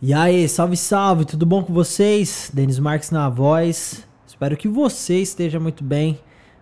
E 0.00 0.14
aí, 0.14 0.48
salve, 0.48 0.76
salve, 0.76 1.24
tudo 1.24 1.44
bom 1.44 1.60
com 1.60 1.72
vocês? 1.72 2.52
Denis 2.54 2.78
Marques 2.78 3.10
na 3.10 3.28
voz. 3.28 4.06
Espero 4.28 4.56
que 4.56 4.68
você 4.68 5.16
esteja 5.16 5.58
muito 5.58 5.82
bem 5.82 6.20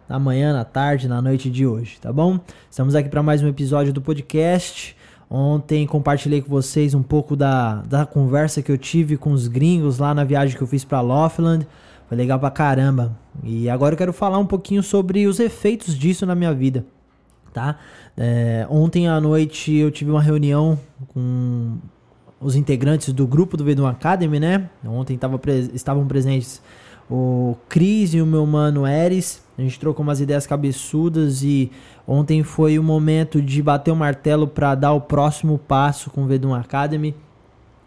na 0.08 0.18
manhã, 0.18 0.54
na 0.54 0.64
tarde, 0.64 1.06
na 1.06 1.21
noite 1.21 1.51
de 1.51 1.67
hoje, 1.67 1.99
tá 2.01 2.11
bom? 2.11 2.41
Estamos 2.71 2.95
aqui 2.95 3.11
para 3.11 3.22
mais 3.22 3.43
um 3.43 3.46
episódio 3.46 3.93
do 3.93 4.01
podcast. 4.01 4.96
Ontem 5.29 5.87
compartilhei 5.87 6.41
com 6.41 6.49
vocês 6.49 6.95
um 6.95 7.03
pouco 7.03 7.37
da, 7.37 7.83
da 7.83 8.07
conversa 8.07 8.62
que 8.62 8.72
eu 8.72 8.79
tive 8.79 9.18
com 9.18 9.32
os 9.32 9.48
gringos 9.48 9.98
lá 9.98 10.14
na 10.14 10.25
viagem 10.25 10.57
que 10.57 10.62
eu 10.62 10.66
fiz 10.66 10.82
para 10.82 11.03
Laughlin. 11.03 11.61
Foi 12.09 12.16
legal 12.16 12.41
pra 12.41 12.50
caramba. 12.50 13.18
E 13.45 13.68
agora 13.68 13.93
eu 13.93 13.98
quero 13.98 14.14
falar 14.14 14.39
um 14.39 14.46
pouquinho 14.46 14.82
sobre 14.82 15.27
os 15.27 15.39
efeitos 15.41 15.95
disso 15.95 16.25
na 16.25 16.34
minha 16.34 16.55
vida, 16.55 16.87
tá? 17.53 17.77
É, 18.16 18.66
ontem 18.71 19.07
à 19.09 19.21
noite 19.21 19.75
eu 19.75 19.91
tive 19.91 20.11
uma 20.11 20.23
reunião 20.23 20.80
com 21.09 21.77
os 22.41 22.55
integrantes 22.55 23.12
do 23.12 23.27
grupo 23.27 23.57
do 23.57 23.64
Vedum 23.64 23.87
Academy, 23.87 24.39
né? 24.39 24.69
Ontem 24.84 25.16
tava, 25.16 25.41
estavam 25.73 26.06
presentes 26.06 26.60
o 27.10 27.56
Cris 27.69 28.15
e 28.15 28.20
o 28.20 28.27
meu 28.27 28.45
mano 28.47 28.87
Eris. 28.87 29.43
A 29.56 29.62
gente 29.62 29.80
trocou 29.80 30.02
umas 30.02 30.20
ideias 30.20 30.46
cabeçudas 30.46 31.43
e 31.43 31.70
ontem 32.07 32.43
foi 32.43 32.79
o 32.79 32.83
momento 32.83 33.41
de 33.41 33.62
bater 33.62 33.91
o 33.91 33.96
martelo 33.96 34.46
para 34.46 34.74
dar 34.74 34.93
o 34.93 35.01
próximo 35.01 35.59
passo 35.59 36.10
com 36.10 36.24
o 36.24 36.27
Vedum 36.27 36.55
Academy. 36.55 37.15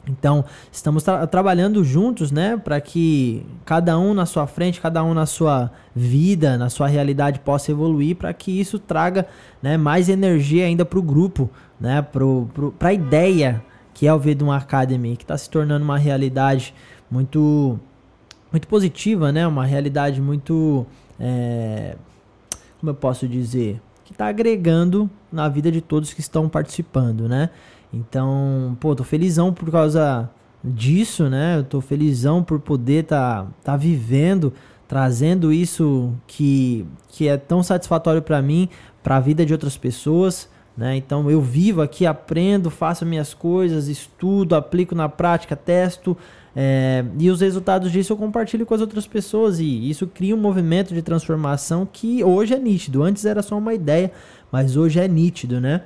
Então, 0.08 0.44
estamos 0.72 1.04
tra 1.04 1.28
trabalhando 1.28 1.84
juntos, 1.84 2.32
né, 2.32 2.58
para 2.58 2.82
que 2.82 3.46
cada 3.64 4.00
um 4.00 4.16
na 4.16 4.26
sua 4.26 4.48
frente, 4.48 4.82
cada 4.82 5.04
um 5.04 5.14
na 5.14 5.28
sua 5.28 5.70
vida, 5.96 6.58
na 6.58 6.70
sua 6.70 6.88
realidade 6.88 7.40
possa 7.40 7.72
evoluir, 7.72 8.16
para 8.16 8.34
que 8.34 8.60
isso 8.60 8.80
traga, 8.80 9.28
né, 9.62 9.78
mais 9.78 10.10
energia 10.10 10.66
ainda 10.66 10.84
para 10.84 10.98
o 10.98 11.04
grupo, 11.04 11.48
né, 11.80 12.02
para 12.02 12.90
a 12.90 12.94
ideia 12.94 13.62
que 14.00 14.08
é 14.08 14.14
o 14.14 14.18
Vedum 14.18 14.50
Academy, 14.50 15.18
que 15.18 15.26
está 15.26 15.38
se 15.38 15.50
tornando 15.50 15.84
uma 15.84 15.98
realidade 15.98 16.74
muito 17.12 17.78
muito 18.50 18.66
positiva, 18.66 19.30
né? 19.30 19.46
Uma 19.46 19.66
realidade 19.66 20.22
muito, 20.22 20.88
é, 21.20 21.98
como 22.80 22.92
eu 22.92 22.96
posso 22.96 23.28
dizer, 23.28 23.82
que 24.06 24.14
está 24.14 24.28
agregando 24.28 25.10
na 25.30 25.50
vida 25.50 25.70
de 25.70 25.82
todos 25.82 26.14
que 26.14 26.22
estão 26.22 26.48
participando, 26.48 27.28
né? 27.28 27.50
Então, 27.94 28.78
pô, 28.80 28.96
tô 28.96 29.04
felizão 29.04 29.54
por 29.54 29.70
causa 29.70 30.30
disso, 30.64 31.30
né? 31.30 31.58
Eu 31.58 31.66
tô 31.66 31.82
felizão 31.82 32.42
por 32.42 32.58
poder 32.62 33.04
tá, 33.04 33.48
tá 33.62 33.76
vivendo, 33.76 34.54
trazendo 34.88 35.52
isso 35.52 36.14
que, 36.26 36.86
que 37.10 37.28
é 37.28 37.36
tão 37.36 37.62
satisfatório 37.62 38.22
para 38.22 38.42
mim, 38.42 38.70
para 39.04 39.18
a 39.18 39.20
vida 39.20 39.46
de 39.46 39.52
outras 39.52 39.76
pessoas. 39.76 40.48
Né? 40.78 40.96
Então 40.96 41.30
eu 41.30 41.42
vivo 41.42 41.82
aqui, 41.82 42.06
aprendo, 42.06 42.70
faço 42.70 43.06
minhas 43.06 43.34
coisas, 43.34 43.88
estudo, 43.88 44.56
aplico 44.56 44.96
na 44.96 45.10
prática, 45.10 45.56
testo. 45.56 46.16
É, 46.56 47.06
e 47.20 47.30
os 47.30 47.42
resultados 47.42 47.92
disso 47.92 48.14
eu 48.14 48.18
compartilho 48.18 48.66
com 48.66 48.74
as 48.74 48.82
outras 48.82 49.06
pessoas 49.06 49.60
e 49.60 49.90
isso 49.90 50.08
cria 50.08 50.36
um 50.36 50.40
movimento 50.40 50.94
de 50.94 51.02
transformação 51.02 51.88
que 51.92 52.24
hoje 52.24 52.54
é 52.54 52.60
nítido. 52.60 53.04
Antes 53.04 53.26
era 53.26 53.42
só 53.42 53.58
uma 53.58 53.74
ideia, 53.74 54.12
mas 54.52 54.78
hoje 54.78 55.00
é 55.00 55.08
nítido, 55.08 55.60
né? 55.60 55.84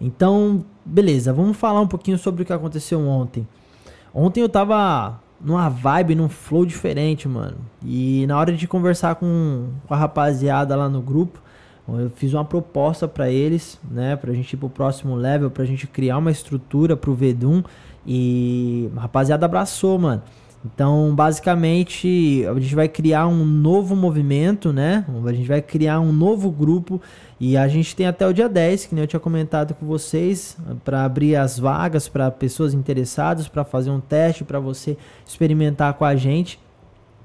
Então, 0.00 0.64
beleza, 0.84 1.32
vamos 1.32 1.56
falar 1.56 1.80
um 1.80 1.88
pouquinho 1.88 2.18
sobre 2.18 2.42
o 2.42 2.46
que 2.46 2.52
aconteceu 2.52 3.00
ontem. 3.00 3.46
Ontem 4.14 4.40
eu 4.40 4.48
tava 4.48 5.20
numa 5.40 5.68
vibe, 5.68 6.14
num 6.14 6.28
flow 6.28 6.64
diferente, 6.64 7.28
mano. 7.28 7.56
E 7.84 8.26
na 8.26 8.38
hora 8.38 8.52
de 8.52 8.66
conversar 8.66 9.16
com, 9.16 9.68
com 9.86 9.94
a 9.94 9.96
rapaziada 9.96 10.74
lá 10.76 10.88
no 10.88 11.00
grupo, 11.00 11.40
eu 11.88 12.10
fiz 12.10 12.34
uma 12.34 12.44
proposta 12.44 13.08
para 13.08 13.30
eles, 13.30 13.78
né, 13.90 14.16
pra 14.16 14.32
gente 14.32 14.52
ir 14.52 14.56
pro 14.56 14.68
próximo 14.68 15.14
level, 15.14 15.50
pra 15.50 15.64
gente 15.64 15.86
criar 15.86 16.18
uma 16.18 16.30
estrutura 16.30 16.96
pro 16.96 17.14
Vedum 17.14 17.62
e 18.06 18.90
a 18.96 19.00
rapaziada 19.00 19.46
abraçou, 19.46 19.98
mano. 19.98 20.22
Então, 20.64 21.14
basicamente, 21.14 22.44
a 22.44 22.58
gente 22.58 22.74
vai 22.74 22.88
criar 22.88 23.28
um 23.28 23.44
novo 23.44 23.94
movimento, 23.94 24.72
né? 24.72 25.04
A 25.24 25.32
gente 25.32 25.46
vai 25.46 25.62
criar 25.62 26.00
um 26.00 26.12
novo 26.12 26.50
grupo 26.50 27.00
e 27.38 27.56
a 27.56 27.68
gente 27.68 27.94
tem 27.94 28.06
até 28.06 28.26
o 28.26 28.32
dia 28.32 28.48
10, 28.48 28.86
que 28.86 28.94
nem 28.94 29.04
eu 29.04 29.08
tinha 29.08 29.20
comentado 29.20 29.72
com 29.74 29.86
vocês, 29.86 30.56
para 30.84 31.04
abrir 31.04 31.36
as 31.36 31.58
vagas 31.58 32.08
para 32.08 32.28
pessoas 32.30 32.74
interessadas, 32.74 33.46
para 33.46 33.64
fazer 33.64 33.90
um 33.90 34.00
teste, 34.00 34.42
para 34.42 34.58
você 34.58 34.96
experimentar 35.24 35.94
com 35.94 36.04
a 36.04 36.16
gente. 36.16 36.58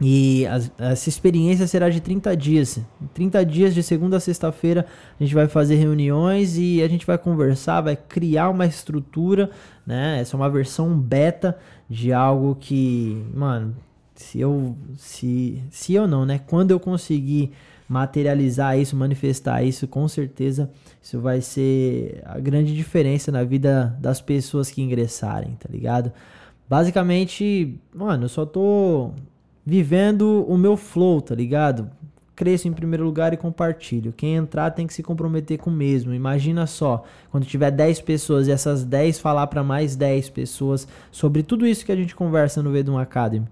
E 0.06 0.46
essa 0.78 1.08
experiência 1.08 1.66
será 1.66 1.90
de 1.90 2.02
30 2.02 2.36
dias. 2.36 2.78
30 3.14 3.46
dias 3.46 3.74
de 3.74 3.82
segunda 3.82 4.18
a 4.18 4.20
sexta-feira 4.20 4.86
a 5.18 5.24
gente 5.24 5.34
vai 5.34 5.48
fazer 5.48 5.76
reuniões 5.76 6.58
e 6.58 6.82
a 6.84 6.88
gente 6.90 7.06
vai 7.06 7.18
conversar, 7.18 7.80
vai 7.80 7.96
criar 7.96 8.50
uma 8.50 8.66
estrutura, 8.66 9.50
né? 9.88 10.20
Essa 10.20 10.36
é 10.36 10.38
uma 10.38 10.50
versão 10.50 10.94
beta 11.00 11.58
de 11.90 12.12
algo 12.12 12.58
que, 12.60 13.24
mano, 13.34 13.74
se 14.14 14.42
eu 14.42 14.76
se 14.98 15.64
se 15.72 15.94
eu 15.94 16.06
não, 16.06 16.26
né? 16.26 16.42
Quando 16.48 16.72
eu 16.72 16.82
conseguir 16.82 17.52
materializar 17.88 18.78
isso, 18.78 18.98
manifestar 18.98 19.64
isso, 19.64 19.88
com 19.88 20.06
certeza 20.10 20.70
isso 21.02 21.22
vai 21.22 21.40
ser 21.40 22.22
a 22.26 22.40
grande 22.40 22.76
diferença 22.76 23.32
na 23.32 23.44
vida 23.46 23.96
das 24.02 24.20
pessoas 24.20 24.70
que 24.70 24.82
ingressarem, 24.82 25.56
tá 25.58 25.70
ligado? 25.72 26.12
Basicamente, 26.70 27.80
mano, 27.94 28.26
eu 28.26 28.30
só 28.30 28.46
tô 28.46 29.12
vivendo 29.66 30.46
o 30.48 30.58
meu 30.58 30.76
flow, 30.76 31.22
tá 31.22 31.34
ligado? 31.34 31.90
Cresço 32.36 32.68
em 32.68 32.74
primeiro 32.74 33.06
lugar 33.06 33.34
e 33.34 33.38
compartilho. 33.38 34.12
Quem 34.12 34.36
entrar 34.36 34.72
tem 34.72 34.88
que 34.88 34.94
se 34.94 35.04
comprometer 35.04 35.58
com 35.60 35.70
o 35.70 35.74
mesmo. 35.74 36.14
Imagina 36.14 36.66
só, 36.66 37.04
quando 37.30 37.46
tiver 37.46 37.72
10 37.72 38.02
pessoas 38.02 38.48
e 38.48 38.52
essas 38.52 38.84
10 38.84 39.20
falar 39.20 39.48
para 39.48 39.64
mais 39.64 39.96
10 39.96 40.30
pessoas 40.30 40.88
sobre 41.12 41.44
tudo 41.44 41.66
isso 41.66 41.86
que 41.86 41.92
a 41.92 41.96
gente 41.96 42.16
conversa 42.16 42.62
no 42.64 42.72
Vedum 42.72 42.98
Academy. 42.98 43.48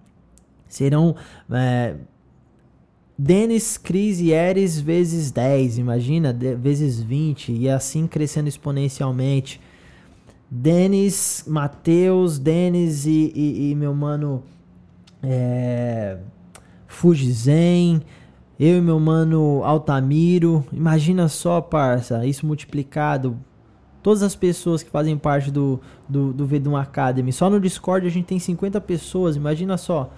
Serão 0.67 1.15
é, 1.51 1.95
Denis, 3.17 3.77
Cris 3.77 4.19
e 4.19 4.31
Eres 4.31 4.79
vezes 4.79 5.31
10, 5.31 5.77
imagina, 5.77 6.33
de, 6.33 6.55
vezes 6.55 6.99
20 6.99 7.51
e 7.51 7.69
assim 7.69 8.07
crescendo 8.07 8.47
exponencialmente. 8.47 9.61
Denis, 10.49 11.43
Matheus, 11.47 12.39
Denis 12.39 13.05
e, 13.05 13.31
e, 13.35 13.71
e 13.71 13.75
meu 13.75 13.93
mano 13.93 14.43
é, 15.23 16.17
Fujizen, 16.87 18.01
eu 18.59 18.77
e 18.77 18.81
meu 18.81 18.99
mano 18.99 19.63
Altamiro. 19.63 20.65
Imagina 20.71 21.27
só, 21.27 21.61
parça, 21.61 22.25
isso 22.25 22.45
multiplicado. 22.45 23.37
Todas 24.03 24.23
as 24.23 24.35
pessoas 24.35 24.81
que 24.81 24.89
fazem 24.89 25.17
parte 25.17 25.51
do, 25.51 25.79
do, 26.09 26.33
do 26.33 26.45
Vedum 26.45 26.75
Academy. 26.75 27.31
Só 27.31 27.49
no 27.49 27.59
Discord 27.59 28.05
a 28.05 28.09
gente 28.09 28.25
tem 28.25 28.39
50 28.39 28.81
pessoas, 28.81 29.35
imagina 29.35 29.77
só. 29.77 30.11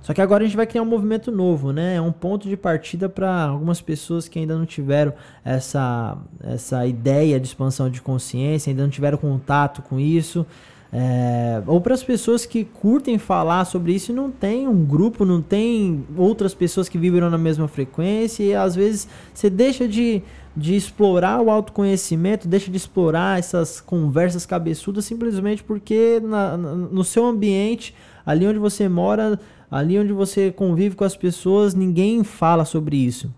Só 0.00 0.14
que 0.14 0.20
agora 0.20 0.44
a 0.44 0.46
gente 0.46 0.56
vai 0.56 0.66
criar 0.66 0.82
um 0.82 0.86
movimento 0.86 1.32
novo, 1.32 1.72
né? 1.72 1.96
É 1.96 2.00
um 2.00 2.12
ponto 2.12 2.48
de 2.48 2.56
partida 2.56 3.08
para 3.08 3.46
algumas 3.46 3.80
pessoas 3.80 4.28
que 4.28 4.38
ainda 4.38 4.56
não 4.56 4.64
tiveram 4.64 5.12
essa, 5.44 6.16
essa 6.44 6.86
ideia 6.86 7.40
de 7.40 7.48
expansão 7.48 7.90
de 7.90 8.00
consciência, 8.00 8.70
ainda 8.70 8.84
não 8.84 8.90
tiveram 8.90 9.18
contato 9.18 9.82
com 9.82 9.98
isso. 9.98 10.46
É, 10.92 11.62
ou 11.66 11.80
para 11.80 11.94
as 11.94 12.02
pessoas 12.02 12.46
que 12.46 12.64
curtem 12.64 13.18
falar 13.18 13.64
sobre 13.64 13.92
isso 13.92 14.12
e 14.12 14.14
não 14.14 14.30
tem 14.30 14.68
um 14.68 14.84
grupo, 14.84 15.24
não 15.24 15.42
tem 15.42 16.04
outras 16.16 16.54
pessoas 16.54 16.88
que 16.88 16.96
vibram 16.96 17.28
na 17.28 17.36
mesma 17.36 17.66
frequência 17.66 18.44
e 18.44 18.54
às 18.54 18.74
vezes 18.76 19.08
você 19.34 19.50
deixa 19.50 19.88
de, 19.88 20.22
de 20.56 20.76
explorar 20.76 21.40
o 21.40 21.50
autoconhecimento, 21.50 22.46
deixa 22.46 22.70
de 22.70 22.76
explorar 22.76 23.38
essas 23.38 23.80
conversas 23.80 24.46
cabeçudas 24.46 25.04
simplesmente 25.04 25.62
porque 25.64 26.20
na, 26.22 26.56
na, 26.56 26.74
no 26.74 27.04
seu 27.04 27.26
ambiente, 27.26 27.94
ali 28.24 28.46
onde 28.46 28.58
você 28.58 28.88
mora, 28.88 29.40
ali 29.70 29.98
onde 29.98 30.12
você 30.12 30.52
convive 30.52 30.94
com 30.94 31.04
as 31.04 31.16
pessoas, 31.16 31.74
ninguém 31.74 32.22
fala 32.22 32.64
sobre 32.64 32.96
isso. 32.96 33.34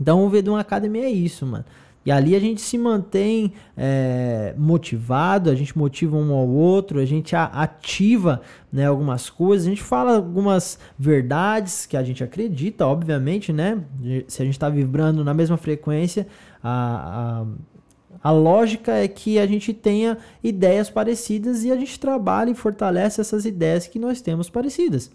Então 0.00 0.24
o 0.24 0.28
Vedum 0.28 0.56
Academy 0.56 0.98
é 0.98 1.10
isso, 1.10 1.46
mano. 1.46 1.64
E 2.04 2.10
ali 2.10 2.34
a 2.34 2.40
gente 2.40 2.62
se 2.62 2.78
mantém 2.78 3.52
é, 3.76 4.54
motivado, 4.56 5.50
a 5.50 5.54
gente 5.54 5.76
motiva 5.76 6.16
um 6.16 6.32
ao 6.32 6.48
outro, 6.48 6.98
a 6.98 7.04
gente 7.04 7.36
ativa 7.36 8.40
né, 8.72 8.86
algumas 8.86 9.28
coisas, 9.28 9.66
a 9.66 9.70
gente 9.70 9.82
fala 9.82 10.16
algumas 10.16 10.78
verdades 10.98 11.84
que 11.84 11.96
a 11.96 12.02
gente 12.02 12.24
acredita, 12.24 12.86
obviamente, 12.86 13.52
né? 13.52 13.82
Se 14.28 14.40
a 14.40 14.44
gente 14.44 14.54
está 14.54 14.70
vibrando 14.70 15.22
na 15.22 15.34
mesma 15.34 15.58
frequência, 15.58 16.26
a, 16.62 17.44
a, 18.22 18.30
a 18.30 18.32
lógica 18.32 18.92
é 18.92 19.06
que 19.06 19.38
a 19.38 19.46
gente 19.46 19.74
tenha 19.74 20.16
ideias 20.42 20.88
parecidas 20.88 21.64
e 21.64 21.70
a 21.70 21.76
gente 21.76 22.00
trabalha 22.00 22.50
e 22.50 22.54
fortalece 22.54 23.20
essas 23.20 23.44
ideias 23.44 23.86
que 23.86 23.98
nós 23.98 24.22
temos 24.22 24.48
parecidas. 24.48 25.10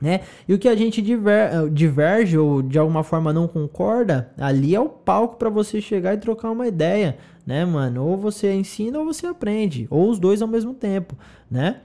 Né? 0.00 0.20
E 0.46 0.54
o 0.54 0.58
que 0.58 0.68
a 0.68 0.76
gente 0.76 1.02
diver, 1.02 1.52
eh, 1.52 1.68
diverge 1.70 2.38
ou 2.38 2.62
de 2.62 2.78
alguma 2.78 3.02
forma 3.02 3.32
não 3.32 3.48
concorda, 3.48 4.30
ali 4.38 4.74
é 4.74 4.80
o 4.80 4.88
palco 4.88 5.36
para 5.36 5.50
você 5.50 5.80
chegar 5.80 6.14
e 6.14 6.18
trocar 6.18 6.50
uma 6.50 6.68
ideia, 6.68 7.18
né, 7.44 7.64
mano? 7.64 8.04
Ou 8.06 8.16
você 8.16 8.52
ensina 8.52 8.98
ou 8.98 9.04
você 9.04 9.26
aprende, 9.26 9.88
ou 9.90 10.08
os 10.08 10.20
dois 10.20 10.40
ao 10.40 10.46
mesmo 10.46 10.72
tempo, 10.72 11.16
né? 11.50 11.80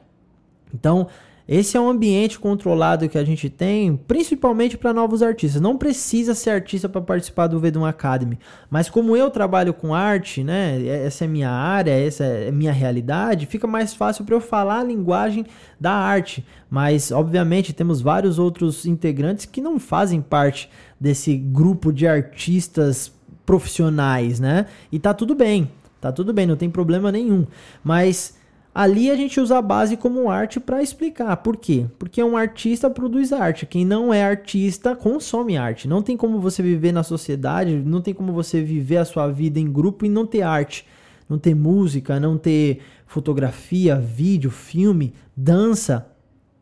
Então, 0.71 1.07
esse 1.48 1.75
é 1.75 1.80
um 1.80 1.90
ambiente 1.90 2.40
controlado 2.40 3.10
que 3.10 3.18
a 3.18 3.24
gente 3.24 3.50
tem, 3.50 3.95
principalmente 3.95 4.78
para 4.78 4.94
novos 4.94 5.22
artistas. 5.22 5.62
Não 5.62 5.78
precisa 5.78 6.34
ser 6.34 6.51
artista 6.51 6.88
para 6.88 7.01
participar 7.01 7.48
do 7.48 7.60
Vedum 7.60 7.86
Academy, 7.86 8.40
mas 8.69 8.90
como 8.90 9.18
eu 9.18 9.30
trabalho 9.30 9.74
com 9.74 9.94
arte, 9.94 10.44
né, 10.44 10.86
essa 10.86 11.25
é 11.25 11.28
minha 11.28 11.50
área, 11.50 11.92
essa 11.92 12.24
é 12.24 12.51
minha 12.51 12.72
realidade, 12.72 13.45
fica 13.45 13.68
mais 13.68 13.94
fácil 13.94 14.24
para 14.24 14.36
eu 14.36 14.42
falar 14.42 14.80
a 14.80 14.84
linguagem 14.84 15.45
da 15.80 15.92
arte. 15.92 16.45
Mas 16.69 17.12
obviamente 17.12 17.74
temos 17.74 18.01
vários 18.01 18.39
outros 18.39 18.86
integrantes 18.86 19.46
que 19.46 19.62
não 19.62 19.80
fazem 19.80 20.22
parte 20.22 20.69
desse 21.00 21.36
grupo 21.36 21.92
de 21.92 22.07
artistas 22.07 23.12
profissionais, 23.46 24.39
né? 24.39 24.66
E 24.92 24.98
tá 24.98 25.13
tudo 25.13 25.36
bem. 25.36 25.69
Tá 26.04 26.12
tudo 26.12 26.34
bem, 26.34 26.46
não 26.46 26.57
tem 26.57 26.69
problema 26.69 27.13
nenhum. 27.13 27.48
Mas 27.81 28.36
Ali 28.75 29.12
a 29.12 29.16
gente 29.16 29.40
usa 29.40 29.60
a 29.60 29.62
base 29.62 29.96
como 29.96 30.31
arte 30.31 30.60
para 30.60 30.81
explicar. 30.81 31.38
Por 31.38 31.58
quê? 31.58 31.86
Porque 32.00 32.24
um 32.24 32.36
artista 32.36 32.90
produz 32.90 33.31
arte. 33.31 33.68
Quem 33.68 33.86
não 33.86 34.12
é 34.12 34.24
artista 34.24 34.96
consome 34.96 35.56
arte. 35.56 35.88
Não 35.88 36.02
tem 36.02 36.18
como 36.18 36.40
você 36.40 36.64
viver 36.64 36.92
na 36.92 37.04
sociedade, 37.04 37.75
não 37.75 38.02
tem 38.02 38.16
como 38.16 38.34
você 38.34 38.62
viver 38.62 38.98
a 38.98 39.06
sua 39.06 39.28
vida 39.28 39.60
em 39.60 39.72
grupo 39.72 40.06
e 40.06 40.10
não 40.10 40.25
ter 40.25 40.42
arte, 40.42 40.88
não 41.30 41.38
ter 41.38 41.54
música, 41.54 42.20
não 42.20 42.36
ter 42.36 42.80
fotografia, 43.06 43.96
vídeo, 43.96 44.50
filme, 44.50 45.14
dança. 45.38 46.08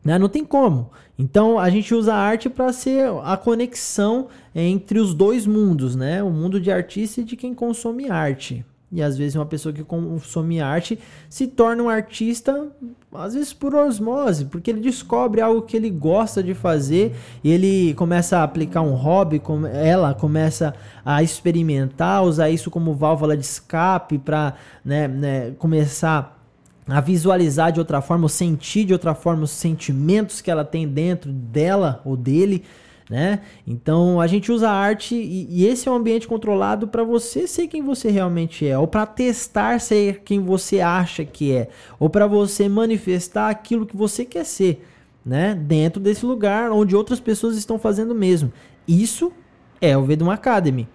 Né? 0.04 0.18
Não 0.18 0.28
tem 0.28 0.44
como. 0.44 0.90
Então 1.18 1.58
a 1.58 1.70
gente 1.70 1.94
usa 1.94 2.12
a 2.12 2.18
arte 2.18 2.50
para 2.50 2.74
ser 2.74 3.08
a 3.24 3.38
conexão 3.38 4.28
entre 4.54 4.98
os 4.98 5.14
dois 5.14 5.46
mundos, 5.46 5.96
né? 5.96 6.22
O 6.22 6.30
mundo 6.30 6.60
de 6.60 6.70
artista 6.70 7.22
e 7.22 7.24
de 7.24 7.36
quem 7.36 7.54
consome 7.54 8.10
arte. 8.10 8.66
E 8.92 9.02
às 9.02 9.16
vezes 9.16 9.34
uma 9.34 9.46
pessoa 9.46 9.72
que 9.72 9.82
consome 9.82 10.60
arte 10.60 10.98
se 11.26 11.46
torna 11.46 11.82
um 11.82 11.88
artista, 11.88 12.70
às 13.14 13.32
vezes 13.32 13.50
por 13.54 13.74
osmose, 13.74 14.44
porque 14.44 14.70
ele 14.70 14.80
descobre 14.80 15.40
algo 15.40 15.62
que 15.62 15.74
ele 15.74 15.88
gosta 15.88 16.42
de 16.42 16.52
fazer 16.52 17.16
e 17.42 17.50
ele 17.50 17.94
começa 17.94 18.38
a 18.38 18.42
aplicar 18.42 18.82
um 18.82 18.92
hobby, 18.92 19.40
ela 19.72 20.12
começa 20.12 20.74
a 21.02 21.22
experimentar, 21.22 22.22
usar 22.22 22.50
isso 22.50 22.70
como 22.70 22.92
válvula 22.92 23.34
de 23.34 23.44
escape 23.44 24.18
para 24.18 24.54
né, 24.84 25.08
né, 25.08 25.50
começar 25.52 26.38
a 26.86 27.00
visualizar 27.00 27.72
de 27.72 27.78
outra 27.78 28.02
forma, 28.02 28.24
ou 28.24 28.28
sentir 28.28 28.84
de 28.84 28.92
outra 28.92 29.14
forma 29.14 29.44
os 29.44 29.52
sentimentos 29.52 30.42
que 30.42 30.50
ela 30.50 30.64
tem 30.64 30.86
dentro 30.86 31.32
dela 31.32 32.02
ou 32.04 32.14
dele 32.14 32.62
né? 33.08 33.40
Então 33.66 34.20
a 34.20 34.26
gente 34.26 34.50
usa 34.50 34.70
arte 34.70 35.14
e, 35.14 35.46
e 35.50 35.66
esse 35.66 35.88
é 35.88 35.92
um 35.92 35.96
ambiente 35.96 36.26
controlado 36.26 36.88
para 36.88 37.04
você 37.04 37.46
ser 37.46 37.66
quem 37.66 37.82
você 37.82 38.10
realmente 38.10 38.66
é, 38.66 38.78
ou 38.78 38.86
para 38.86 39.06
testar 39.06 39.80
ser 39.80 40.20
quem 40.24 40.40
você 40.40 40.80
acha 40.80 41.24
que 41.24 41.52
é, 41.52 41.68
ou 41.98 42.08
para 42.08 42.26
você 42.26 42.68
manifestar 42.68 43.50
aquilo 43.50 43.86
que 43.86 43.96
você 43.96 44.24
quer 44.24 44.44
ser, 44.44 44.84
né? 45.24 45.54
Dentro 45.54 46.00
desse 46.00 46.24
lugar 46.24 46.70
onde 46.70 46.96
outras 46.96 47.20
pessoas 47.20 47.56
estão 47.56 47.78
fazendo 47.78 48.12
o 48.12 48.16
mesmo. 48.16 48.52
Isso 48.86 49.32
é 49.80 49.96
o 49.96 50.04
Vedum 50.04 50.30
Academy. 50.30 50.88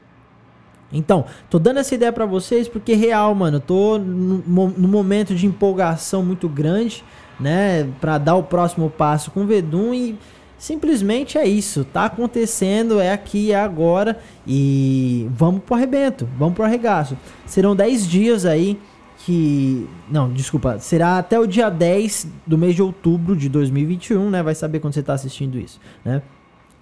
Então, 0.92 1.26
tô 1.50 1.60
dando 1.60 1.80
essa 1.80 1.94
ideia 1.94 2.14
para 2.14 2.26
vocês 2.26 2.68
porque 2.68 2.94
real, 2.94 3.36
mano, 3.36 3.60
tô 3.60 3.98
no 3.98 4.88
momento 4.88 5.36
de 5.36 5.46
empolgação 5.46 6.24
muito 6.24 6.48
grande, 6.48 7.04
né, 7.40 7.84
para 8.00 8.18
dar 8.18 8.36
o 8.36 8.44
próximo 8.44 8.90
passo 8.90 9.30
com 9.32 9.44
o 9.44 9.46
Vedum 9.46 9.94
e 9.94 10.18
Simplesmente 10.58 11.38
é 11.38 11.48
isso, 11.48 11.86
tá 11.86 12.06
acontecendo, 12.06 13.00
é 13.00 13.12
aqui, 13.12 13.52
é 13.52 13.56
agora 13.56 14.20
e 14.46 15.28
vamos 15.32 15.62
pro 15.64 15.76
arrebento, 15.76 16.28
vamos 16.38 16.56
pro 16.56 16.64
arregaço. 16.64 17.16
Serão 17.46 17.76
10 17.76 18.08
dias 18.08 18.46
aí 18.46 18.80
que. 19.20 19.88
Não, 20.10 20.32
desculpa, 20.32 20.80
será 20.80 21.18
até 21.20 21.40
o 21.40 21.46
dia 21.46 21.70
10 21.70 22.28
do 22.46 22.58
mês 22.58 22.76
de 22.76 22.82
outubro 22.82 23.36
de 23.36 23.50
2021, 23.50 24.30
né? 24.30 24.42
Vai 24.42 24.56
saber 24.56 24.80
quando 24.80 24.94
você 24.94 25.04
tá 25.04 25.14
assistindo 25.14 25.60
isso, 25.60 25.80
né? 26.04 26.22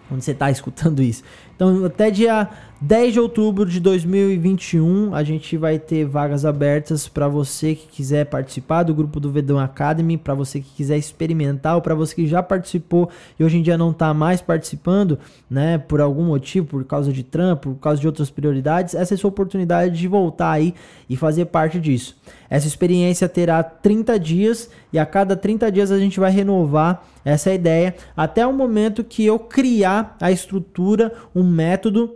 Quando 0.08 0.22
você 0.22 0.34
tá 0.34 0.52
escutando 0.52 1.02
isso. 1.02 1.24
Então, 1.56 1.86
até 1.86 2.12
dia 2.12 2.50
10 2.82 3.14
de 3.14 3.20
outubro 3.20 3.66
de 3.66 3.80
2021, 3.80 5.16
a 5.16 5.24
gente 5.24 5.56
vai 5.58 5.80
ter 5.80 6.06
vagas 6.06 6.46
abertas 6.46 7.08
para 7.08 7.28
você 7.28 7.74
que 7.74 7.88
quiser 7.88 8.26
participar 8.26 8.84
do 8.84 8.94
grupo 8.94 9.20
do 9.20 9.32
Vedão 9.32 9.58
Academy, 9.58 10.18
para 10.18 10.34
você 10.34 10.60
que 10.60 10.70
quiser 10.70 10.98
experimentar 10.98 11.76
ou 11.76 11.82
para 11.82 11.96
você 11.96 12.14
que 12.14 12.28
já 12.28 12.44
participou 12.44 13.10
e 13.40 13.44
hoje 13.44 13.58
em 13.58 13.62
dia 13.62 13.78
não 13.78 13.92
está 13.92 14.14
mais 14.14 14.42
participando, 14.42 15.18
né, 15.50 15.78
por 15.78 16.02
algum 16.02 16.26
motivo, 16.26 16.68
por 16.68 16.84
causa 16.84 17.12
de 17.12 17.24
trampo, 17.24 17.74
por 17.74 17.80
causa 17.80 18.02
de 18.02 18.08
outras 18.08 18.30
prioridades, 18.30 18.94
essa 18.94 19.14
é 19.14 19.16
a 19.16 19.18
sua 19.18 19.30
oportunidade 19.30 19.98
de 19.98 20.08
voltar 20.08 20.52
aí 20.52 20.76
e 21.10 21.16
fazer 21.16 21.46
parte 21.46 21.80
disso. 21.80 22.18
Essa 22.50 22.68
experiência 22.68 23.28
terá 23.30 23.64
30 23.64 24.20
dias 24.20 24.70
e 24.92 25.00
a 25.00 25.06
cada 25.06 25.36
30 25.36 25.72
dias 25.72 25.90
a 25.90 25.98
gente 25.98 26.20
vai 26.20 26.30
renovar 26.30 27.04
essa 27.26 27.52
ideia 27.52 27.96
até 28.16 28.46
o 28.46 28.54
momento 28.54 29.04
que 29.04 29.26
eu 29.26 29.40
criar 29.40 30.16
a 30.22 30.32
estrutura, 30.32 31.12
um 31.36 31.44
método 31.44 32.16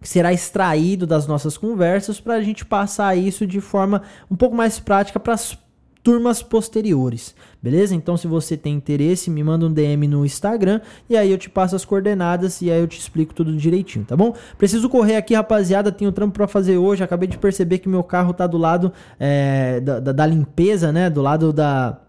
que 0.00 0.08
será 0.08 0.32
extraído 0.32 1.06
das 1.06 1.26
nossas 1.26 1.58
conversas 1.58 2.20
para 2.20 2.34
a 2.34 2.42
gente 2.42 2.64
passar 2.64 3.16
isso 3.16 3.46
de 3.46 3.60
forma 3.60 4.02
um 4.30 4.36
pouco 4.36 4.54
mais 4.54 4.78
prática 4.78 5.18
para 5.18 5.34
as 5.34 5.58
turmas 6.02 6.42
posteriores, 6.42 7.34
beleza? 7.62 7.94
Então, 7.94 8.16
se 8.16 8.26
você 8.26 8.56
tem 8.56 8.74
interesse, 8.74 9.28
me 9.30 9.42
manda 9.44 9.66
um 9.66 9.72
DM 9.72 10.08
no 10.08 10.24
Instagram 10.24 10.80
e 11.08 11.16
aí 11.16 11.30
eu 11.30 11.36
te 11.36 11.50
passo 11.50 11.76
as 11.76 11.84
coordenadas 11.84 12.62
e 12.62 12.70
aí 12.70 12.80
eu 12.80 12.86
te 12.86 12.98
explico 12.98 13.34
tudo 13.34 13.54
direitinho, 13.54 14.04
tá 14.04 14.16
bom? 14.16 14.34
Preciso 14.56 14.88
correr 14.88 15.16
aqui, 15.16 15.34
rapaziada, 15.34 15.92
tenho 15.92 16.10
trampo 16.10 16.34
para 16.34 16.48
fazer 16.48 16.78
hoje. 16.78 17.04
Acabei 17.04 17.28
de 17.28 17.36
perceber 17.36 17.78
que 17.78 17.88
meu 17.88 18.02
carro 18.02 18.32
tá 18.32 18.46
do 18.46 18.56
lado 18.56 18.92
é, 19.18 19.80
da, 19.80 20.00
da, 20.00 20.12
da 20.12 20.26
limpeza, 20.26 20.90
né? 20.90 21.10
Do 21.10 21.20
lado 21.20 21.52
da 21.52 22.00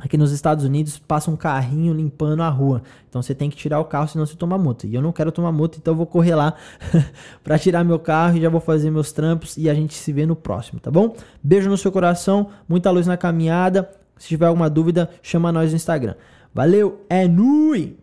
Aqui 0.00 0.16
nos 0.16 0.32
Estados 0.32 0.64
Unidos 0.64 0.98
passa 0.98 1.30
um 1.30 1.36
carrinho 1.36 1.92
limpando 1.92 2.42
a 2.42 2.48
rua. 2.48 2.82
Então 3.08 3.22
você 3.22 3.34
tem 3.34 3.50
que 3.50 3.56
tirar 3.56 3.78
o 3.80 3.84
carro, 3.84 4.08
senão 4.08 4.24
você 4.24 4.34
toma 4.34 4.56
multa. 4.56 4.86
E 4.86 4.94
eu 4.94 5.02
não 5.02 5.12
quero 5.12 5.30
tomar 5.30 5.52
multa, 5.52 5.76
então 5.78 5.92
eu 5.92 5.96
vou 5.96 6.06
correr 6.06 6.34
lá 6.34 6.54
para 7.44 7.58
tirar 7.58 7.84
meu 7.84 7.98
carro 7.98 8.38
e 8.38 8.40
já 8.40 8.48
vou 8.48 8.60
fazer 8.60 8.90
meus 8.90 9.12
trampos 9.12 9.58
e 9.58 9.68
a 9.68 9.74
gente 9.74 9.94
se 9.94 10.12
vê 10.12 10.24
no 10.24 10.34
próximo, 10.34 10.80
tá 10.80 10.90
bom? 10.90 11.14
Beijo 11.42 11.68
no 11.68 11.76
seu 11.76 11.92
coração, 11.92 12.48
muita 12.66 12.90
luz 12.90 13.06
na 13.06 13.16
caminhada. 13.16 13.90
Se 14.16 14.28
tiver 14.28 14.46
alguma 14.46 14.70
dúvida, 14.70 15.10
chama 15.22 15.52
nós 15.52 15.70
no 15.70 15.76
Instagram. 15.76 16.14
Valeu, 16.52 17.04
é 17.08 17.28
nui! 17.28 17.99